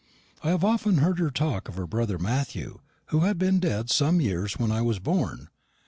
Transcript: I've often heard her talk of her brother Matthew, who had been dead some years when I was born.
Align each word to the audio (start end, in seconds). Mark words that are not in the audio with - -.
I've 0.43 0.63
often 0.63 0.97
heard 0.97 1.19
her 1.19 1.29
talk 1.29 1.69
of 1.69 1.75
her 1.75 1.85
brother 1.85 2.17
Matthew, 2.17 2.79
who 3.09 3.19
had 3.19 3.37
been 3.37 3.59
dead 3.59 3.91
some 3.91 4.19
years 4.19 4.57
when 4.57 4.71
I 4.71 4.81
was 4.81 4.97
born. 4.97 5.49